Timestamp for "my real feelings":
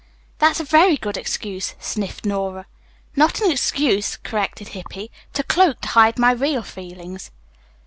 6.17-7.29